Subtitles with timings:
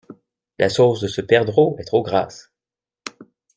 [0.57, 2.51] La sauce de ce perdreau est trop grasse!